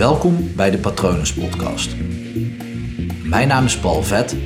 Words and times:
Welkom 0.00 0.54
bij 0.56 0.70
de 0.70 0.78
Patronus 0.78 1.34
Podcast. 1.34 1.96
Mijn 3.22 3.48
naam 3.48 3.64
is 3.64 3.78
Paul 3.78 4.02
Vet 4.02 4.36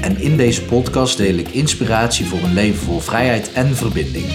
en 0.00 0.16
in 0.20 0.36
deze 0.36 0.64
podcast 0.64 1.16
deel 1.16 1.34
ik 1.34 1.48
inspiratie 1.48 2.26
voor 2.26 2.38
een 2.38 2.52
leven 2.52 2.84
vol 2.84 3.00
vrijheid 3.00 3.52
en 3.52 3.76
verbinding. 3.76 4.26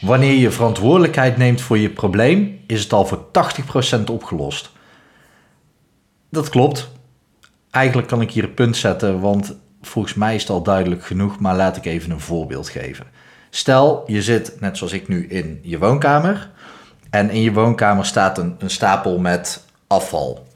Wanneer 0.00 0.34
je 0.34 0.50
verantwoordelijkheid 0.50 1.36
neemt 1.36 1.60
voor 1.60 1.78
je 1.78 1.90
probleem, 1.90 2.60
is 2.66 2.82
het 2.82 2.92
al 2.92 3.06
voor 3.06 3.26
80% 3.98 4.04
opgelost. 4.10 4.70
Dat 6.30 6.48
klopt. 6.48 6.90
Eigenlijk 7.70 8.08
kan 8.08 8.20
ik 8.20 8.30
hier 8.30 8.44
een 8.44 8.54
punt 8.54 8.76
zetten, 8.76 9.20
want 9.20 9.56
volgens 9.82 10.14
mij 10.14 10.34
is 10.34 10.40
het 10.40 10.50
al 10.50 10.62
duidelijk 10.62 11.04
genoeg, 11.04 11.38
maar 11.40 11.56
laat 11.56 11.76
ik 11.76 11.84
even 11.84 12.10
een 12.10 12.20
voorbeeld 12.20 12.68
geven. 12.68 13.06
Stel, 13.56 14.02
je 14.06 14.22
zit, 14.22 14.60
net 14.60 14.76
zoals 14.76 14.92
ik 14.92 15.08
nu, 15.08 15.26
in 15.28 15.58
je 15.62 15.78
woonkamer. 15.78 16.50
En 17.10 17.30
in 17.30 17.42
je 17.42 17.52
woonkamer 17.52 18.06
staat 18.06 18.38
een, 18.38 18.56
een 18.58 18.70
stapel 18.70 19.18
met 19.18 19.64
afval. 19.86 20.46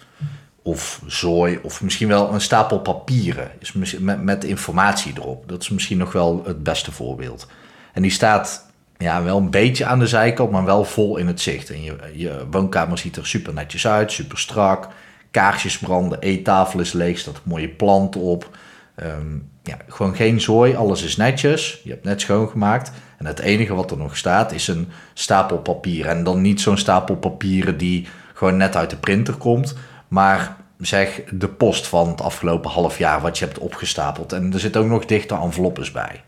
Of 0.63 1.01
zooi, 1.07 1.59
of 1.63 1.83
misschien 1.83 2.09
wel 2.09 2.33
een 2.33 2.41
stapel 2.41 2.81
papieren. 2.81 3.51
Is 3.59 3.73
met, 3.73 4.23
met 4.23 4.45
informatie 4.45 5.13
erop. 5.17 5.49
Dat 5.49 5.63
is 5.63 5.69
misschien 5.69 5.99
nog 5.99 6.13
wel 6.13 6.43
het 6.45 6.63
beste 6.63 6.93
voorbeeld. 6.93 7.47
En 7.93 8.03
die 8.03 8.11
staat 8.11 8.67
ja, 8.99 9.23
wel 9.23 9.37
een 9.37 9.51
beetje 9.51 9.85
aan 9.85 9.99
de 9.99 10.07
zijkant, 10.07 10.51
maar 10.51 10.65
wel 10.65 10.85
vol 10.85 11.17
in 11.17 11.27
het 11.27 11.41
zicht. 11.41 11.71
En 11.71 11.83
je, 11.83 11.97
je 12.15 12.47
woonkamer 12.51 12.99
ziet 12.99 13.17
er 13.17 13.27
super 13.27 13.55
netjes 13.55 13.87
uit, 13.87 14.13
super 14.13 14.39
strak. 14.39 14.89
Kaarsjes 15.31 15.79
branden, 15.79 16.21
eettafel 16.21 16.81
is 16.81 16.93
leeg, 16.93 17.19
staat 17.19 17.35
een 17.35 17.41
mooie 17.45 17.69
plant 17.69 18.17
op. 18.17 18.57
Ehm, 18.95 19.37
ja, 19.71 19.77
gewoon 19.89 20.15
geen 20.15 20.41
zooi, 20.41 20.75
alles 20.75 21.03
is 21.03 21.17
netjes. 21.17 21.81
Je 21.85 21.91
hebt 21.91 22.05
net 22.05 22.21
schoongemaakt. 22.21 22.93
En 23.19 23.27
het 23.27 23.39
enige 23.39 23.75
wat 23.75 23.91
er 23.91 23.97
nog 23.97 24.17
staat 24.17 24.53
is 24.53 24.69
een 24.69 24.89
stapel 25.15 25.59
papieren. 25.59 26.11
En 26.11 26.25
dan 26.25 26.41
niet 26.41 26.61
zo'n 26.61 26.79
stapel 26.79 27.17
papieren 27.17 27.79
die 27.79 28.09
gewoon 28.35 28.57
net 28.57 28.77
uit 28.77 28.91
de 28.91 28.97
printer 28.97 29.35
komt. 29.35 29.75
Maar 30.09 30.57
zeg 30.79 31.23
de 31.31 31.49
post 31.49 31.87
van 31.87 32.09
het 32.09 32.21
afgelopen 32.21 32.71
half 32.71 32.99
jaar 32.99 33.21
wat 33.21 33.39
je 33.39 33.45
hebt 33.45 33.59
opgestapeld. 33.59 34.33
En 34.33 34.53
er 34.53 34.61
zitten 34.61 34.81
ook 34.81 34.87
nog 34.87 35.05
dichte 35.05 35.35
enveloppes 35.35 35.91
bij. 35.91 36.23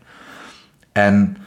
En 0.91 1.37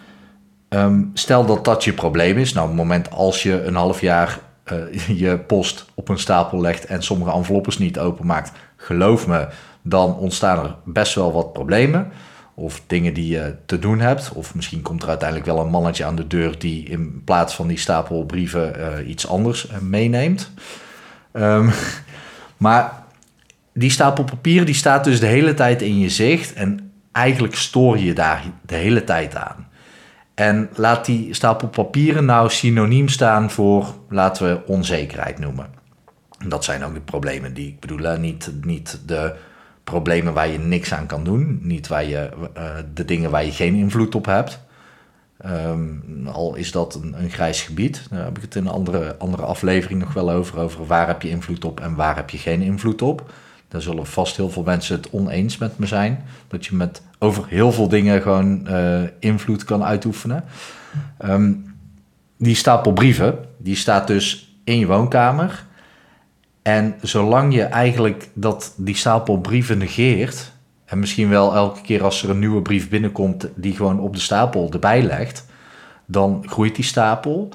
ehm, 0.68 1.02
stel 1.14 1.46
dat 1.46 1.64
dat 1.64 1.84
je 1.84 1.92
probleem 1.92 2.38
is. 2.38 2.52
Nou, 2.52 2.64
op 2.64 2.72
het 2.72 2.82
moment 2.82 3.10
als 3.10 3.42
je 3.42 3.62
een 3.62 3.74
half 3.74 4.00
jaar 4.00 4.38
uh, 4.72 5.08
je 5.22 5.38
post 5.38 5.84
op 5.94 6.08
een 6.08 6.18
stapel 6.18 6.60
legt 6.60 6.84
en 6.84 7.02
sommige 7.02 7.32
enveloppes 7.32 7.78
niet 7.78 7.98
openmaakt, 7.98 8.52
geloof 8.76 9.26
me, 9.26 9.48
dan 9.88 10.16
ontstaan 10.16 10.64
er 10.64 10.74
best 10.84 11.14
wel 11.14 11.32
wat 11.32 11.52
problemen. 11.52 12.12
Of 12.54 12.82
dingen 12.86 13.14
die 13.14 13.28
je 13.28 13.54
te 13.66 13.78
doen 13.78 14.00
hebt. 14.00 14.32
Of 14.32 14.54
misschien 14.54 14.82
komt 14.82 15.02
er 15.02 15.08
uiteindelijk 15.08 15.48
wel 15.48 15.60
een 15.60 15.70
mannetje 15.70 16.04
aan 16.04 16.16
de 16.16 16.26
deur 16.26 16.58
die 16.58 16.88
in 16.88 17.22
plaats 17.24 17.54
van 17.54 17.66
die 17.66 17.78
stapel 17.78 18.24
brieven 18.24 18.74
uh, 18.78 19.08
iets 19.08 19.28
anders 19.28 19.70
uh, 19.70 19.78
meeneemt. 19.78 20.50
Um, 21.32 21.70
maar 22.56 23.04
die 23.72 23.90
stapel 23.90 24.24
papieren 24.24 24.66
die 24.66 24.74
staat 24.74 25.04
dus 25.04 25.20
de 25.20 25.26
hele 25.26 25.54
tijd 25.54 25.82
in 25.82 25.98
je 25.98 26.10
zicht. 26.10 26.52
En 26.52 26.92
eigenlijk 27.12 27.54
stoor 27.54 27.98
je 27.98 28.12
daar 28.12 28.44
de 28.66 28.74
hele 28.74 29.04
tijd 29.04 29.36
aan. 29.36 29.68
En 30.34 30.68
laat 30.74 31.04
die 31.04 31.34
stapel 31.34 31.68
papieren 31.68 32.24
nou 32.24 32.50
synoniem 32.50 33.08
staan 33.08 33.50
voor, 33.50 33.94
laten 34.08 34.46
we 34.46 34.66
onzekerheid 34.66 35.38
noemen. 35.38 35.66
Dat 36.46 36.64
zijn 36.64 36.84
ook 36.84 36.94
de 36.94 37.00
problemen 37.00 37.54
die 37.54 37.68
ik 37.68 37.80
bedoel. 37.80 38.18
Niet, 38.18 38.50
niet 38.62 39.00
de 39.06 39.34
problemen 39.90 40.32
waar 40.32 40.48
je 40.48 40.58
niks 40.58 40.92
aan 40.92 41.06
kan 41.06 41.24
doen. 41.24 41.58
Niet 41.62 41.86
waar 41.86 42.04
je, 42.04 42.30
uh, 42.56 42.70
de 42.94 43.04
dingen 43.04 43.30
waar 43.30 43.44
je 43.44 43.52
geen 43.52 43.74
invloed 43.74 44.14
op 44.14 44.26
hebt. 44.26 44.60
Um, 45.46 46.26
al 46.26 46.54
is 46.54 46.72
dat 46.72 46.94
een, 46.94 47.14
een, 47.22 47.30
grijs 47.30 47.62
gebied. 47.62 48.06
Daar 48.10 48.24
heb 48.24 48.36
ik 48.36 48.42
het 48.42 48.54
in 48.54 48.66
een 48.66 48.72
andere, 48.72 49.16
andere 49.18 49.42
aflevering 49.42 50.00
nog 50.00 50.12
wel 50.12 50.30
over. 50.30 50.58
Over 50.58 50.86
waar 50.86 51.06
heb 51.06 51.22
je 51.22 51.28
invloed 51.28 51.64
op 51.64 51.80
en 51.80 51.94
waar 51.94 52.16
heb 52.16 52.30
je 52.30 52.38
geen 52.38 52.62
invloed 52.62 53.02
op. 53.02 53.32
Daar 53.68 53.82
zullen 53.82 54.06
vast 54.06 54.36
heel 54.36 54.50
veel 54.50 54.62
mensen 54.62 54.96
het 54.96 55.10
oneens 55.10 55.58
met 55.58 55.78
me 55.78 55.86
zijn. 55.86 56.24
Dat 56.48 56.66
je 56.66 56.74
met 56.74 57.02
over 57.18 57.46
heel 57.48 57.72
veel 57.72 57.88
dingen 57.88 58.22
gewoon 58.22 58.66
uh, 58.68 59.00
invloed 59.18 59.64
kan 59.64 59.84
uitoefenen. 59.84 60.44
Um, 61.24 61.74
die 62.38 62.54
stapel 62.54 62.92
brieven, 62.92 63.38
die 63.56 63.76
staat 63.76 64.06
dus 64.06 64.56
in 64.64 64.78
je 64.78 64.86
woonkamer. 64.86 65.64
En 66.66 66.94
zolang 67.02 67.54
je 67.54 67.62
eigenlijk 67.62 68.28
dat, 68.34 68.74
die 68.76 68.96
stapel 68.96 69.40
brieven 69.40 69.78
negeert, 69.78 70.52
en 70.84 70.98
misschien 70.98 71.28
wel 71.28 71.54
elke 71.54 71.80
keer 71.80 72.04
als 72.04 72.22
er 72.22 72.30
een 72.30 72.38
nieuwe 72.38 72.62
brief 72.62 72.88
binnenkomt, 72.88 73.48
die 73.54 73.76
gewoon 73.76 74.00
op 74.00 74.14
de 74.14 74.20
stapel 74.20 74.68
erbij 74.72 75.02
legt, 75.02 75.46
dan 76.06 76.44
groeit 76.46 76.74
die 76.74 76.84
stapel 76.84 77.48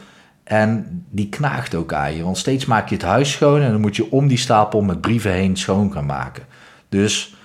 en 0.44 0.86
die 1.10 1.30
knaagt 1.30 1.76
ook 1.76 1.94
aan 1.94 2.16
je. 2.16 2.24
Want 2.24 2.38
steeds 2.38 2.66
maak 2.66 2.90
je 2.90 2.96
het 2.96 3.04
huis 3.04 3.32
schoon 3.32 3.62
en 3.62 3.72
dan 3.72 3.82
moet 3.82 3.96
je 3.96 4.12
om 4.12 4.28
die 4.28 4.38
stapel 4.38 4.82
met 4.82 5.02
brieven 5.02 5.32
heen 5.32 5.58
schoon 5.58 5.92
gaan 5.92 6.06
maken. 6.06 6.44
Dus 6.90 7.36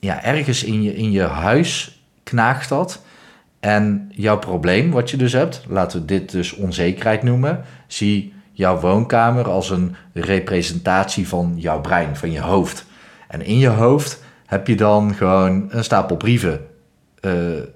ja, 0.00 0.22
ergens 0.22 0.64
in 0.64 0.82
je, 0.82 0.94
in 0.94 1.10
je 1.10 1.22
huis 1.22 2.02
knaagt 2.22 2.68
dat. 2.68 3.02
En 3.60 4.12
jouw 4.14 4.38
probleem, 4.38 4.90
wat 4.90 5.10
je 5.10 5.16
dus 5.16 5.32
hebt, 5.32 5.64
laten 5.68 6.00
we 6.00 6.06
dit 6.06 6.30
dus 6.30 6.52
onzekerheid 6.52 7.22
noemen, 7.22 7.64
zie 7.86 8.32
jouw 8.60 8.80
woonkamer 8.80 9.48
als 9.48 9.70
een 9.70 9.96
representatie 10.12 11.28
van 11.28 11.52
jouw 11.56 11.80
brein, 11.80 12.16
van 12.16 12.30
je 12.30 12.40
hoofd. 12.40 12.86
En 13.28 13.44
in 13.44 13.58
je 13.58 13.68
hoofd 13.68 14.22
heb 14.46 14.66
je 14.66 14.76
dan 14.76 15.14
gewoon 15.14 15.66
een 15.68 15.84
stapel 15.84 16.16
brieven, 16.16 16.66
uh, 17.20 17.32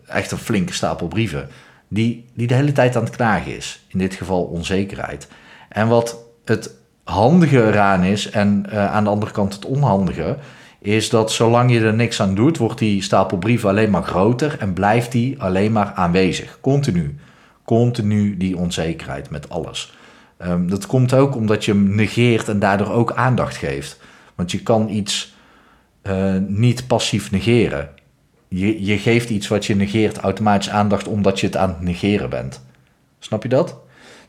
echt 0.07 0.31
een 0.31 0.39
flinke 0.39 0.73
stapel 0.73 1.09
brieven, 1.09 1.49
die, 1.89 2.25
die 2.35 2.47
de 2.47 2.55
hele 2.55 2.73
tijd 2.73 2.97
aan 2.97 3.05
het 3.05 3.17
knagen 3.17 3.57
is. 3.57 3.85
In 3.89 3.99
dit 3.99 4.15
geval 4.15 4.43
onzekerheid. 4.43 5.29
En 5.69 5.89
wat 5.89 6.19
het 6.45 6.71
handige 7.05 7.67
eraan 7.67 8.03
is, 8.03 8.31
en 8.31 8.67
uh, 8.69 8.93
aan 8.93 9.05
de 9.05 9.11
andere 9.11 9.33
kant 9.33 9.55
het 9.55 9.65
onhandige, 9.65 10.37
is 10.81 11.11
dat 11.11 11.33
zolang 11.33 11.73
je 11.73 11.81
er 11.81 11.95
niks 11.95 12.21
aan 12.21 12.35
doet, 12.35 12.57
wordt 12.57 12.79
die 12.79 13.03
stapel 13.03 13.39
brieven 13.39 13.69
alleen 13.69 13.91
maar 13.91 14.05
groter 14.05 14.57
en 14.59 14.73
blijft 14.73 15.13
die 15.13 15.43
alleen 15.43 15.73
maar 15.73 15.93
aanwezig. 15.95 16.59
Continu. 16.61 17.17
Continu 17.65 18.37
die 18.37 18.57
onzekerheid 18.57 19.31
met 19.31 19.49
alles. 19.49 19.94
Um, 20.43 20.71
dat 20.71 20.87
komt 20.87 21.15
ook 21.15 21.37
omdat 21.37 21.65
je 21.65 21.73
hem 21.73 21.95
negeert 21.95 22.49
en 22.49 22.59
daardoor 22.59 22.91
ook 22.91 23.13
aandacht 23.13 23.57
geeft. 23.57 24.01
Want 24.35 24.51
je 24.51 24.63
kan 24.63 24.89
iets 24.89 25.35
uh, 26.03 26.35
niet 26.47 26.87
passief 26.87 27.31
negeren. 27.31 27.89
Je, 28.49 28.85
je 28.85 28.99
geeft 28.99 29.31
iets 29.31 29.49
wat 29.49 29.67
je 29.67 29.77
negeert 29.77 30.19
automatisch 30.19 30.71
aandacht 30.71 31.09
omdat 31.09 31.41
je 31.41 31.47
het 31.47 31.57
aan 31.57 31.69
het 31.69 31.81
negeren 31.81 32.31
bent. 32.31 32.61
Snap 33.19 33.43
je 33.43 33.49
dat? 33.49 33.77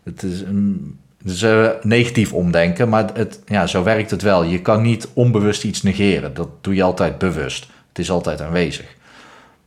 Het 0.04 0.24
is 0.24 0.42
een, 0.42 1.00
een 1.24 1.74
negatief 1.82 2.34
omdenken, 2.34 2.90
maar 2.90 3.10
het, 3.14 3.42
ja, 3.46 3.68
zo 3.68 3.84
werkt 3.84 4.12
het 4.12 4.22
wel. 4.22 4.44
Je 4.44 4.62
kan 4.62 4.82
niet 4.82 5.08
onbewust 5.14 5.64
iets 5.64 5.82
negeren. 5.82 6.34
Dat 6.34 6.50
doe 6.62 6.76
je 6.76 6.84
altijd 6.84 7.18
bewust. 7.18 7.68
Het 7.88 8.00
is 8.00 8.12
altijd 8.12 8.42
aanwezig. 8.42 8.96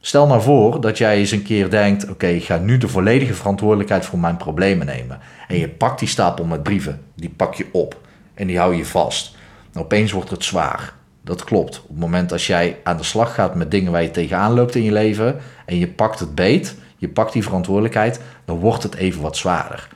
Stel 0.08 0.26
nou 0.26 0.42
voor 0.42 0.80
dat 0.80 0.98
jij 0.98 1.16
eens 1.16 1.30
een 1.30 1.42
keer 1.42 1.70
denkt: 1.70 2.08
oké, 2.08 2.26
ik 2.26 2.44
ga 2.44 2.58
nu 2.58 2.78
de 2.78 2.88
volledige 2.88 3.34
verantwoordelijkheid 3.34 4.06
voor 4.06 4.18
mijn 4.18 4.36
problemen 4.36 4.86
nemen. 4.86 5.20
En 5.48 5.58
je 5.58 5.68
pakt 5.68 5.98
die 5.98 6.08
stapel 6.08 6.44
met 6.44 6.62
brieven, 6.62 7.00
die 7.14 7.28
pak 7.28 7.54
je 7.54 7.66
op 7.72 7.96
en 8.34 8.46
die 8.46 8.58
hou 8.58 8.74
je 8.74 8.84
vast. 8.84 9.36
En 9.72 9.80
opeens 9.80 10.12
wordt 10.12 10.30
het 10.30 10.44
zwaar. 10.44 10.92
Dat 11.24 11.44
klopt. 11.44 11.80
Op 11.82 11.88
het 11.88 11.98
moment 11.98 12.32
als 12.32 12.46
jij 12.46 12.76
aan 12.82 12.96
de 12.96 13.02
slag 13.02 13.34
gaat 13.34 13.54
met 13.54 13.70
dingen 13.70 13.92
waar 13.92 14.02
je 14.02 14.10
tegenaan 14.10 14.54
loopt 14.54 14.74
in 14.74 14.82
je 14.82 14.92
leven 14.92 15.36
en 15.66 15.78
je 15.78 15.88
pakt 15.88 16.20
het 16.20 16.34
beet, 16.34 16.74
je 16.96 17.08
pakt 17.08 17.32
die 17.32 17.42
verantwoordelijkheid, 17.42 18.20
dan 18.44 18.58
wordt 18.58 18.82
het 18.82 18.94
even 18.94 19.22
wat 19.22 19.36
zwaarder. 19.36 19.88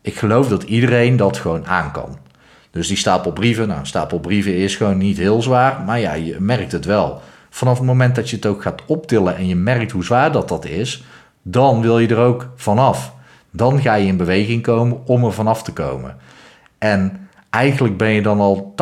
Ik 0.00 0.16
geloof 0.16 0.48
dat 0.48 0.62
iedereen 0.62 1.16
dat 1.16 1.36
gewoon 1.36 1.66
aan 1.66 1.92
kan. 1.92 2.18
Dus 2.70 2.88
die 2.88 2.96
stapel 2.96 3.32
brieven, 3.32 3.68
nou, 3.68 3.80
een 3.80 3.86
stapel 3.86 4.20
brieven 4.20 4.54
is 4.54 4.76
gewoon 4.76 4.98
niet 4.98 5.18
heel 5.18 5.42
zwaar, 5.42 5.80
maar 5.80 6.00
ja, 6.00 6.12
je 6.12 6.36
merkt 6.40 6.72
het 6.72 6.84
wel 6.84 7.22
vanaf 7.56 7.76
het 7.78 7.86
moment 7.86 8.14
dat 8.14 8.30
je 8.30 8.36
het 8.36 8.46
ook 8.46 8.62
gaat 8.62 8.82
optillen 8.86 9.36
en 9.36 9.46
je 9.46 9.56
merkt 9.56 9.92
hoe 9.92 10.04
zwaar 10.04 10.32
dat 10.32 10.48
dat 10.48 10.64
is, 10.64 11.04
dan 11.42 11.80
wil 11.80 11.98
je 11.98 12.08
er 12.08 12.18
ook 12.18 12.48
vanaf. 12.56 13.12
Dan 13.50 13.80
ga 13.80 13.94
je 13.94 14.06
in 14.06 14.16
beweging 14.16 14.62
komen 14.62 15.06
om 15.06 15.24
er 15.24 15.32
vanaf 15.32 15.62
te 15.62 15.72
komen. 15.72 16.16
En 16.78 17.28
eigenlijk 17.50 17.96
ben 17.96 18.08
je 18.08 18.22
dan 18.22 18.40
al 18.40 18.74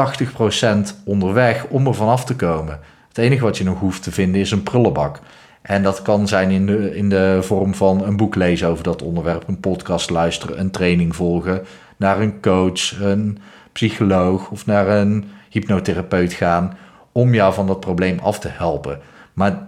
80% 0.74 1.04
onderweg 1.04 1.64
om 1.64 1.86
er 1.86 1.94
vanaf 1.94 2.24
te 2.24 2.36
komen. 2.36 2.80
Het 3.08 3.18
enige 3.18 3.42
wat 3.42 3.58
je 3.58 3.64
nog 3.64 3.78
hoeft 3.78 4.02
te 4.02 4.12
vinden 4.12 4.40
is 4.40 4.50
een 4.50 4.62
prullenbak. 4.62 5.20
En 5.62 5.82
dat 5.82 6.02
kan 6.02 6.28
zijn 6.28 6.50
in 6.50 6.66
de, 6.66 6.96
in 6.96 7.08
de 7.08 7.38
vorm 7.40 7.74
van 7.74 8.04
een 8.04 8.16
boek 8.16 8.34
lezen 8.34 8.68
over 8.68 8.84
dat 8.84 9.02
onderwerp, 9.02 9.48
een 9.48 9.60
podcast 9.60 10.10
luisteren, 10.10 10.60
een 10.60 10.70
training 10.70 11.16
volgen, 11.16 11.62
naar 11.96 12.20
een 12.20 12.40
coach, 12.40 13.00
een 13.00 13.38
psycholoog 13.72 14.50
of 14.50 14.66
naar 14.66 14.88
een 14.88 15.24
hypnotherapeut 15.48 16.32
gaan 16.32 16.76
om 17.14 17.34
jou 17.34 17.54
van 17.54 17.66
dat 17.66 17.80
probleem 17.80 18.18
af 18.18 18.38
te 18.38 18.48
helpen. 18.48 19.00
Maar 19.32 19.66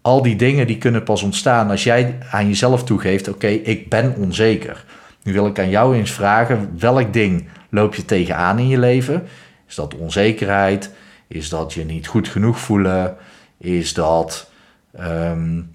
al 0.00 0.22
die 0.22 0.36
dingen 0.36 0.66
die 0.66 0.78
kunnen 0.78 1.02
pas 1.02 1.22
ontstaan 1.22 1.70
als 1.70 1.84
jij 1.84 2.18
aan 2.30 2.46
jezelf 2.46 2.84
toegeeft: 2.84 3.28
oké, 3.28 3.46
ik 3.46 3.88
ben 3.88 4.14
onzeker. 4.16 4.84
Nu 5.22 5.32
wil 5.32 5.46
ik 5.46 5.58
aan 5.58 5.70
jou 5.70 5.96
eens 5.96 6.10
vragen: 6.10 6.70
welk 6.78 7.12
ding 7.12 7.48
loop 7.70 7.94
je 7.94 8.04
tegenaan 8.04 8.58
in 8.58 8.68
je 8.68 8.78
leven? 8.78 9.22
Is 9.68 9.74
dat 9.74 9.94
onzekerheid? 9.94 10.90
Is 11.26 11.48
dat 11.48 11.72
je 11.72 11.84
niet 11.84 12.06
goed 12.06 12.28
genoeg 12.28 12.58
voelen? 12.58 13.16
Is 13.58 13.94
dat 13.94 14.50
um, 15.00 15.70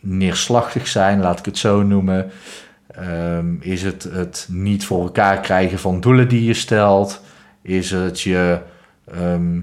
neerslachtig 0.00 0.88
zijn, 0.88 1.20
laat 1.20 1.38
ik 1.38 1.44
het 1.44 1.58
zo 1.58 1.82
noemen? 1.82 2.30
Ehm, 2.86 3.54
is 3.60 3.82
het 3.82 4.02
het 4.02 4.46
niet 4.50 4.84
voor 4.84 5.02
elkaar 5.02 5.40
krijgen 5.40 5.78
van 5.78 6.00
doelen 6.00 6.28
die 6.28 6.44
je 6.44 6.54
stelt? 6.54 7.20
Is 7.62 7.90
het 7.90 8.20
je 8.20 8.60
ehm, 9.04 9.60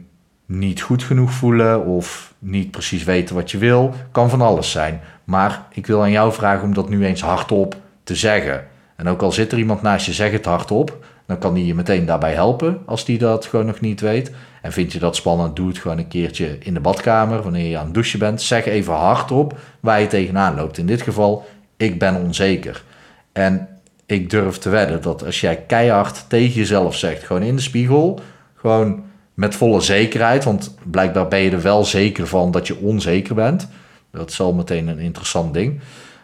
niet 0.51 0.81
goed 0.81 1.03
genoeg 1.03 1.31
voelen 1.31 1.85
of 1.85 2.33
niet 2.39 2.71
precies 2.71 3.03
weten 3.03 3.35
wat 3.35 3.51
je 3.51 3.57
wil? 3.57 3.93
Kan 4.11 4.29
van 4.29 4.41
alles 4.41 4.71
zijn. 4.71 5.01
Maar 5.23 5.65
ik 5.73 5.87
wil 5.87 6.01
aan 6.01 6.11
jou 6.11 6.33
vragen 6.33 6.63
om 6.63 6.73
dat 6.73 6.89
nu 6.89 7.05
eens 7.05 7.21
hardop 7.21 7.75
te 8.03 8.15
zeggen. 8.15 8.67
En 8.95 9.07
ook 9.07 9.21
al 9.21 9.31
zit 9.31 9.51
er 9.51 9.57
iemand 9.57 9.81
naast 9.81 10.05
je, 10.05 10.13
zeg 10.13 10.31
het 10.31 10.45
hardop. 10.45 11.05
Dan 11.25 11.37
kan 11.37 11.53
die 11.53 11.65
je 11.65 11.75
meteen 11.75 12.05
daarbij 12.05 12.33
helpen 12.33 12.81
als 12.85 13.05
die 13.05 13.17
dat 13.17 13.45
gewoon 13.45 13.65
nog 13.65 13.79
niet 13.79 14.01
weet. 14.01 14.31
En 14.61 14.71
vind 14.71 14.93
je 14.93 14.99
dat 14.99 15.15
spannend, 15.15 15.55
doe 15.55 15.67
het 15.67 15.77
gewoon 15.77 15.97
een 15.97 16.07
keertje 16.07 16.57
in 16.59 16.73
de 16.73 16.79
badkamer. 16.79 17.41
Wanneer 17.41 17.69
je 17.69 17.77
aan 17.77 17.85
het 17.85 17.93
douchen 17.93 18.19
bent, 18.19 18.41
zeg 18.41 18.65
even 18.65 18.93
hardop 18.93 19.59
waar 19.79 20.01
je 20.01 20.07
tegenaan 20.07 20.55
loopt. 20.55 20.77
In 20.77 20.85
dit 20.85 21.01
geval, 21.01 21.45
ik 21.77 21.99
ben 21.99 22.15
onzeker. 22.15 22.83
En 23.31 23.67
ik 24.05 24.29
durf 24.29 24.57
te 24.57 24.69
wedden 24.69 25.01
dat 25.01 25.25
als 25.25 25.41
jij 25.41 25.55
keihard 25.67 26.25
tegen 26.27 26.53
jezelf 26.53 26.95
zegt, 26.95 27.23
gewoon 27.23 27.41
in 27.41 27.55
de 27.55 27.61
spiegel, 27.61 28.19
gewoon 28.55 29.03
met 29.33 29.55
volle 29.55 29.81
zekerheid, 29.81 30.43
want 30.43 30.75
blijkbaar 30.83 31.27
ben 31.27 31.39
je 31.39 31.51
er 31.51 31.61
wel 31.61 31.85
zeker 31.85 32.27
van 32.27 32.51
dat 32.51 32.67
je 32.67 32.77
onzeker 32.77 33.35
bent. 33.35 33.67
Dat 34.11 34.29
is 34.29 34.39
al 34.39 34.53
meteen 34.53 34.87
een 34.87 34.99
interessant 34.99 35.53
ding. 35.53 35.79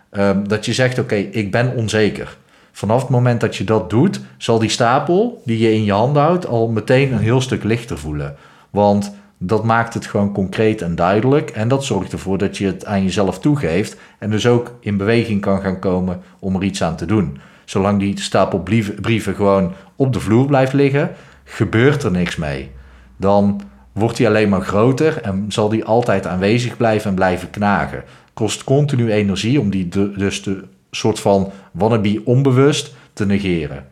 Ehm, 0.10 0.44
dat 0.48 0.66
je 0.66 0.74
zegt, 0.74 1.00
oké, 1.00 1.16
ik 1.16 1.52
ben 1.52 1.76
onzeker. 1.76 2.38
Vanaf 2.72 3.02
het 3.02 3.10
moment 3.10 3.42
dat 3.42 3.56
je 3.56 3.64
dat 3.64 3.90
doet, 3.90 4.20
zal 4.38 4.60
die 4.60 4.70
stapel 4.70 5.42
die 5.46 5.60
je 5.60 5.74
in 5.74 5.84
je 5.84 5.92
hand 5.92 6.18
houdt 6.18 6.48
al 6.48 6.68
meteen 6.68 7.12
een 7.12 7.20
heel 7.20 7.42
stuk 7.42 7.64
lichter 7.64 7.98
voelen. 7.98 8.36
Want 8.70 9.16
dat 9.38 9.64
maakt 9.64 9.94
het 9.94 10.06
gewoon 10.06 10.34
concreet 10.34 10.82
en 10.82 10.96
duidelijk. 10.96 11.50
En 11.50 11.68
dat 11.68 11.86
zorgt 11.86 12.12
ervoor 12.12 12.38
dat 12.38 12.58
je 12.58 12.66
het 12.66 12.86
aan 12.86 13.04
jezelf 13.04 13.40
toegeeft. 13.40 13.98
En 14.20 14.30
dus 14.30 14.48
ook 14.48 14.78
in 14.80 14.98
beweging 14.98 15.42
kan 15.42 15.62
gaan 15.62 15.80
komen 15.80 16.22
om 16.40 16.56
er 16.56 16.64
iets 16.64 16.84
aan 16.84 16.96
te 16.96 17.06
doen. 17.06 17.40
Zolang 17.66 18.00
die 18.00 18.20
stapel 18.20 18.60
brieven 19.02 19.36
gewoon 19.36 19.74
op 19.96 20.14
de 20.14 20.20
vloer 20.20 20.46
blijft 20.46 20.74
liggen, 20.74 21.12
gebeurt 21.44 22.04
er 22.04 22.12
niks 22.12 22.36
mee. 22.36 22.72
Dan 23.18 23.62
wordt 23.92 24.18
die 24.18 24.28
alleen 24.28 24.50
maar 24.50 24.62
groter 24.62 25.22
en 25.22 25.46
zal 25.50 25.70
die 25.70 25.84
altijd 25.84 26.28
aanwezig 26.28 26.78
blijven 26.78 27.10
en 27.10 27.16
blijven 27.16 27.50
knagen. 27.50 28.04
Kost 28.34 28.64
continu 28.64 29.12
energie 29.12 29.60
om 29.60 29.70
die 29.70 29.88
dus 30.18 30.44
de 30.44 30.64
soort 30.92 31.20
van 31.20 31.52
wannabe 31.72 32.22
onbewust 32.24 32.96
te 33.14 33.26
negeren. 33.26 33.86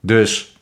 Dus 0.00 0.56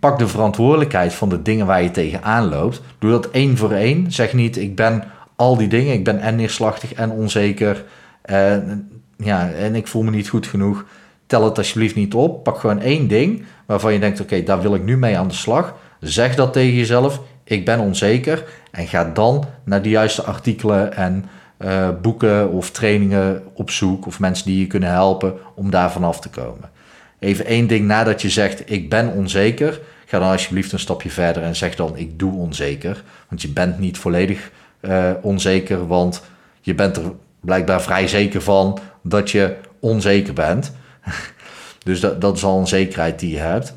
pak 0.00 0.18
de 0.18 0.28
verantwoordelijkheid 0.28 1.14
van 1.14 1.28
de 1.28 1.42
dingen 1.42 1.66
waar 1.66 1.82
je 1.82 1.90
tegenaan 1.90 2.48
loopt. 2.48 2.82
Doe 2.98 3.10
dat 3.10 3.30
één 3.30 3.56
voor 3.56 3.72
één. 3.72 4.12
Zeg 4.12 4.32
niet, 4.32 4.56
ik 4.56 4.76
ben 4.76 5.04
al 5.36 5.56
die 5.56 5.68
dingen. 5.68 5.92
Ik 5.92 6.04
ben 6.04 6.20
en 6.20 6.36
neerslachtig 6.36 6.92
en 6.92 7.10
onzeker. 7.10 7.84
En, 8.22 8.90
ja, 9.16 9.50
en 9.50 9.74
ik 9.74 9.86
voel 9.86 10.02
me 10.02 10.10
niet 10.10 10.28
goed 10.28 10.46
genoeg. 10.46 10.84
Tel 11.26 11.44
het 11.44 11.58
alsjeblieft 11.58 11.94
niet 11.94 12.14
op. 12.14 12.44
Pak 12.44 12.58
gewoon 12.58 12.80
één 12.80 13.08
ding 13.08 13.44
waarvan 13.66 13.92
je 13.92 13.98
denkt, 13.98 14.20
oké, 14.20 14.42
daar 14.42 14.62
wil 14.62 14.74
ik 14.74 14.84
nu 14.84 14.96
mee 14.96 15.18
aan 15.18 15.28
de 15.28 15.34
slag. 15.34 15.74
Zeg 16.02 16.34
dat 16.34 16.52
tegen 16.52 16.74
jezelf. 16.74 17.20
Ik 17.44 17.64
ben 17.64 17.80
onzeker. 17.80 18.44
En 18.70 18.86
ga 18.86 19.04
dan 19.04 19.44
naar 19.64 19.82
de 19.82 19.88
juiste 19.88 20.22
artikelen 20.22 20.96
en 20.96 21.24
uh, 21.58 21.88
boeken 22.02 22.50
of 22.50 22.70
trainingen 22.70 23.42
op 23.54 23.70
zoek. 23.70 24.06
Of 24.06 24.20
mensen 24.20 24.46
die 24.46 24.58
je 24.58 24.66
kunnen 24.66 24.88
helpen 24.88 25.34
om 25.54 25.70
daar 25.70 25.92
vanaf 25.92 26.20
te 26.20 26.28
komen. 26.28 26.70
Even 27.18 27.44
één 27.44 27.66
ding 27.66 27.86
nadat 27.86 28.22
je 28.22 28.30
zegt, 28.30 28.70
ik 28.70 28.88
ben 28.88 29.12
onzeker. 29.12 29.80
Ga 30.06 30.18
dan 30.18 30.30
alsjeblieft 30.30 30.72
een 30.72 30.78
stapje 30.78 31.10
verder 31.10 31.42
en 31.42 31.56
zeg 31.56 31.74
dan, 31.74 31.96
ik 31.96 32.18
doe 32.18 32.32
onzeker. 32.32 33.02
Want 33.28 33.42
je 33.42 33.48
bent 33.48 33.78
niet 33.78 33.98
volledig 33.98 34.50
uh, 34.80 35.10
onzeker, 35.20 35.86
want 35.86 36.22
je 36.60 36.74
bent 36.74 36.96
er 36.96 37.12
blijkbaar 37.40 37.82
vrij 37.82 38.08
zeker 38.08 38.42
van 38.42 38.78
dat 39.02 39.30
je 39.30 39.56
onzeker 39.80 40.32
bent. 40.32 40.72
dus 41.84 42.00
dat, 42.00 42.20
dat 42.20 42.36
is 42.36 42.44
al 42.44 42.58
een 42.58 42.66
zekerheid 42.66 43.18
die 43.18 43.30
je 43.30 43.38
hebt. 43.38 43.74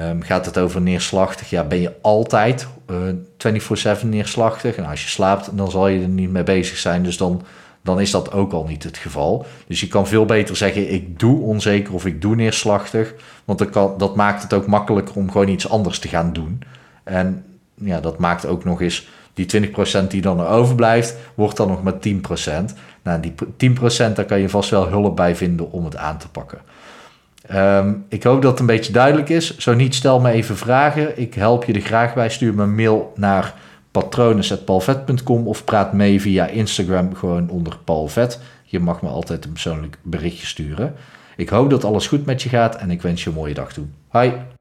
Um, 0.00 0.22
gaat 0.22 0.46
het 0.46 0.58
over 0.58 0.80
neerslachtig? 0.80 1.50
Ja, 1.50 1.64
ben 1.64 1.80
je 1.80 1.92
altijd 2.00 2.66
uh, 2.90 4.02
24-7 4.02 4.06
neerslachtig? 4.06 4.76
En 4.76 4.84
als 4.84 5.02
je 5.02 5.08
slaapt, 5.08 5.56
dan 5.56 5.70
zal 5.70 5.88
je 5.88 6.02
er 6.02 6.08
niet 6.08 6.30
mee 6.30 6.42
bezig 6.42 6.78
zijn. 6.78 7.02
Dus 7.02 7.16
dan, 7.16 7.42
dan 7.82 8.00
is 8.00 8.10
dat 8.10 8.32
ook 8.32 8.52
al 8.52 8.64
niet 8.64 8.82
het 8.82 8.96
geval. 8.96 9.46
Dus 9.66 9.80
je 9.80 9.88
kan 9.88 10.06
veel 10.06 10.24
beter 10.24 10.56
zeggen: 10.56 10.92
ik 10.92 11.18
doe 11.18 11.40
onzeker 11.40 11.94
of 11.94 12.06
ik 12.06 12.20
doe 12.20 12.34
neerslachtig. 12.34 13.14
Want 13.44 13.58
dat, 13.58 13.70
kan, 13.70 13.94
dat 13.98 14.16
maakt 14.16 14.42
het 14.42 14.52
ook 14.52 14.66
makkelijker 14.66 15.14
om 15.14 15.30
gewoon 15.30 15.48
iets 15.48 15.68
anders 15.68 15.98
te 15.98 16.08
gaan 16.08 16.32
doen. 16.32 16.62
En 17.04 17.44
ja, 17.74 18.00
dat 18.00 18.18
maakt 18.18 18.46
ook 18.46 18.64
nog 18.64 18.80
eens 18.80 19.08
die 19.34 19.70
20% 20.04 20.06
die 20.08 20.20
dan 20.20 20.40
er 20.40 20.48
overblijft, 20.48 21.16
wordt 21.34 21.56
dan 21.56 21.68
nog 21.68 21.82
maar 21.82 21.94
10%. 21.94 22.74
Nou, 23.02 23.20
die 23.20 23.34
10% 23.74 24.12
daar 24.12 24.24
kan 24.24 24.40
je 24.40 24.48
vast 24.48 24.70
wel 24.70 24.88
hulp 24.88 25.16
bij 25.16 25.36
vinden 25.36 25.72
om 25.72 25.84
het 25.84 25.96
aan 25.96 26.18
te 26.18 26.28
pakken. 26.28 26.58
Ehm, 27.46 27.92
ik 28.08 28.22
hoop 28.22 28.42
dat 28.42 28.50
het 28.50 28.60
een 28.60 28.66
beetje 28.66 28.92
duidelijk 28.92 29.28
is. 29.28 29.56
Zo 29.56 29.74
niet, 29.74 29.94
stel 29.94 30.20
me 30.20 30.30
even 30.30 30.56
vragen. 30.56 31.20
Ik 31.20 31.34
help 31.34 31.64
je 31.64 31.72
er 31.72 31.80
graag 31.80 32.14
bij. 32.14 32.30
Stuur 32.30 32.54
me 32.54 32.62
een 32.62 32.74
mail 32.74 33.12
naar 33.16 33.54
patronen.palvet.com 33.90 35.46
of 35.46 35.64
praat 35.64 35.92
mee 35.92 36.20
via 36.20 36.46
Instagram 36.46 37.14
gewoon 37.14 37.48
onder 37.48 37.78
Palvet. 37.84 38.40
Je 38.64 38.80
mag 38.80 39.02
me 39.02 39.08
altijd 39.08 39.44
een 39.44 39.52
persoonlijk 39.52 39.98
berichtje 40.02 40.46
sturen. 40.46 40.94
Ik 41.36 41.48
hoop 41.48 41.70
dat 41.70 41.84
alles 41.84 42.06
goed 42.06 42.26
met 42.26 42.42
je 42.42 42.48
gaat 42.48 42.76
en 42.76 42.90
ik 42.90 43.02
wens 43.02 43.24
je 43.24 43.30
een 43.30 43.36
mooie 43.36 43.54
dag 43.54 43.72
toe. 43.72 43.84
Hoi! 44.08 44.55